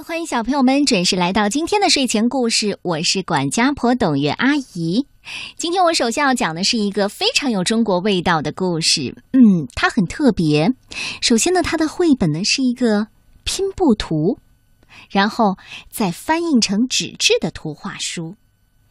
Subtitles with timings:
[0.00, 5.06] 欢迎小朋友们准时来到今天的睡前故事，我是管家婆董月阿姨。
[5.56, 10.72] 今天我首先要讲的是一个非常有中国味道的故事，嗯，它很特别。
[11.20, 13.08] 首先呢，它的绘本呢是一个
[13.44, 14.38] 拼布图，
[15.10, 15.56] 然后
[15.90, 18.36] 再翻印成纸质的图画书。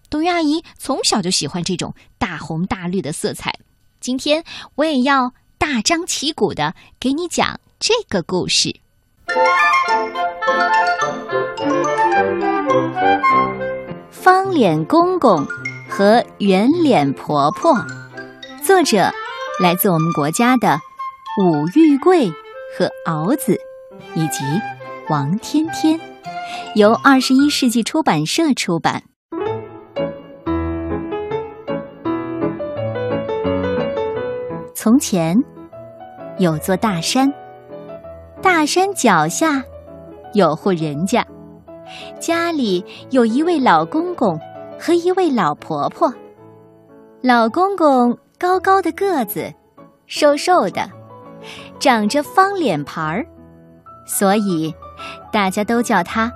[0.10, 3.58] 董月阿姨从小就喜欢这种大红大绿的色彩，
[4.00, 4.44] 今天
[4.76, 8.80] 我也要大张旗鼓的给你讲这个故事。
[14.10, 15.46] 方脸公公
[15.90, 17.74] 和圆脸婆婆，
[18.64, 19.12] 作者
[19.62, 20.80] 来自我们国家的
[21.42, 22.30] 武玉贵
[22.78, 23.58] 和敖子，
[24.16, 24.44] 以及
[25.10, 26.00] 王天天，
[26.76, 29.04] 由二十一世纪出版社出版。
[34.76, 35.38] 从前
[36.38, 37.41] 有座大山。
[38.42, 39.64] 大山脚下
[40.34, 41.24] 有户人家，
[42.20, 44.40] 家里有一位老公公
[44.80, 46.12] 和一位老婆婆。
[47.22, 49.54] 老公公高高的个子，
[50.08, 50.90] 瘦瘦的，
[51.80, 53.26] 长着方脸盘儿，
[54.08, 54.74] 所以
[55.32, 56.32] 大家都叫他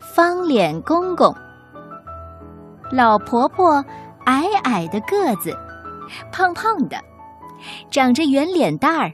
[0.00, 1.32] 方脸公公。
[2.90, 3.84] 老婆婆
[4.24, 5.56] 矮矮的个子，
[6.32, 6.96] 胖胖的，
[7.92, 9.12] 长着圆脸蛋儿。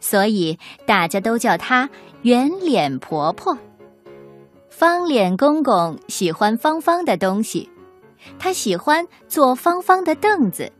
[0.00, 1.88] 所以大家都叫她
[2.22, 3.56] 圆脸婆婆。
[4.68, 7.68] 方脸公公喜欢方方的东西，
[8.38, 10.70] 他喜欢坐方方的凳子，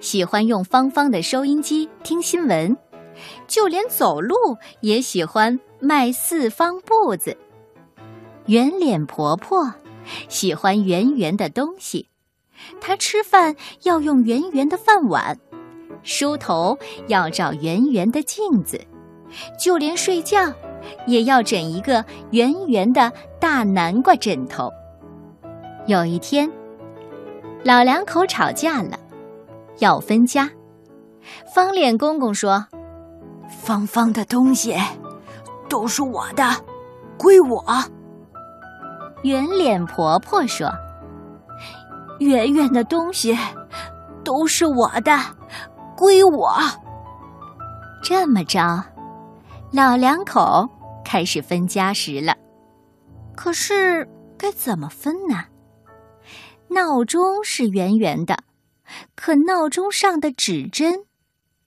[0.00, 2.74] 喜欢用方方的收音机听新闻，
[3.46, 4.34] 就连走路
[4.80, 7.36] 也喜欢迈四方步子。
[8.46, 9.74] 圆脸婆婆
[10.28, 12.08] 喜欢圆圆的东西，
[12.80, 15.38] 她吃饭要用圆圆的饭碗。
[16.04, 18.80] 梳头要照圆圆的镜子，
[19.58, 20.52] 就连睡觉，
[21.06, 23.10] 也要枕一个圆圆的
[23.40, 24.70] 大南瓜枕头。
[25.86, 26.50] 有一天，
[27.64, 28.98] 老两口吵架了，
[29.78, 30.50] 要分家。
[31.54, 32.66] 方脸公公说
[33.48, 34.76] ：“方方的东西
[35.68, 36.44] 都是我的，
[37.16, 37.64] 归我。”
[39.24, 40.70] 圆脸婆婆说
[42.20, 43.34] ：“圆圆的东西
[44.22, 45.18] 都是我的。”
[45.96, 46.56] 归我。
[48.02, 48.84] 这么着，
[49.72, 50.68] 老两口
[51.04, 52.36] 开始分家时了。
[53.34, 55.46] 可是该怎么分呢？
[56.68, 58.44] 闹钟是圆圆的，
[59.14, 61.04] 可闹钟上的指针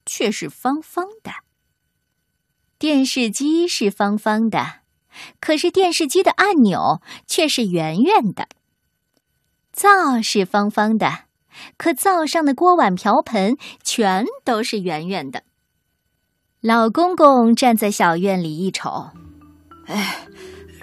[0.05, 1.31] 却是方方的。
[2.77, 4.81] 电视机是方方的，
[5.39, 8.47] 可是电视机的按钮却是圆圆的。
[9.71, 11.26] 灶是方方的。
[11.77, 15.43] 可灶上的锅碗瓢盆全都是圆圆的。
[16.61, 19.09] 老公公站在小院里一瞅，
[19.85, 20.27] 哎，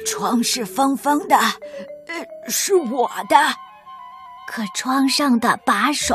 [0.07, 3.37] 窗是方方的，呃，是我的。
[4.47, 6.15] 可窗上的把手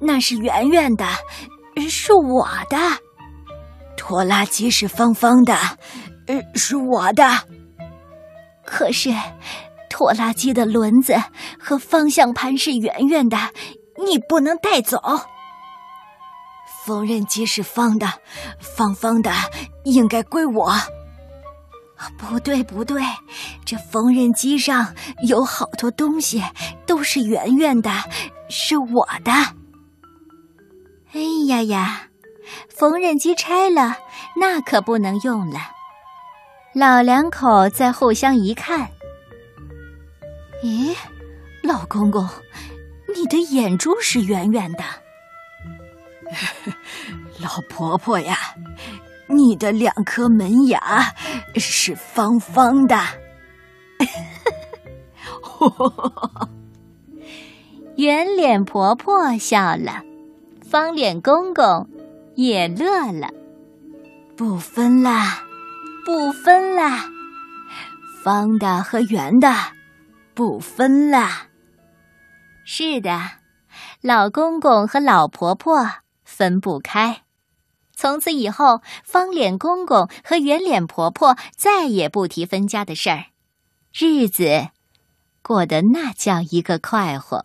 [0.00, 1.06] 那是圆圆的，
[1.88, 2.76] 是我的。
[3.96, 5.54] 拖拉机是方方的，
[6.26, 7.24] 呃，是我的。
[8.64, 9.10] 可是
[9.88, 11.14] 拖拉机的轮子
[11.58, 13.36] 和方向盘是圆圆的。
[14.10, 15.00] 你不能带走。
[16.84, 18.06] 缝纫机是方的，
[18.58, 19.30] 方方的
[19.84, 20.72] 应该归我。
[22.18, 23.00] 不对，不对，
[23.64, 24.94] 这缝纫机上
[25.28, 26.42] 有好多东西
[26.86, 27.90] 都是圆圆的，
[28.48, 29.30] 是我的。
[31.12, 32.08] 哎呀呀，
[32.68, 33.96] 缝纫机拆了，
[34.34, 35.60] 那可不能用了。
[36.72, 38.88] 老两口在互相一看，
[40.64, 40.96] 咦，
[41.62, 42.28] 老公公。
[43.14, 44.82] 你的眼珠是圆圆的，
[47.40, 48.36] 老婆婆呀，
[49.28, 51.12] 你的两颗门牙
[51.56, 52.96] 是方方的。
[57.96, 60.02] 圆脸婆婆笑了，
[60.62, 61.88] 方脸公公
[62.34, 63.28] 也乐了。
[64.36, 65.44] 不分啦，
[66.06, 67.10] 不分啦，
[68.24, 69.54] 方的和圆的
[70.32, 71.48] 不分啦。
[72.72, 73.18] 是的，
[74.00, 75.90] 老公公和老婆婆
[76.22, 77.24] 分不开。
[77.96, 83.24] 从此以后，方脸公公和圆脸婆婆再也不提分家的事儿，
[83.92, 84.68] 日子
[85.42, 87.44] 过得那叫一个快活。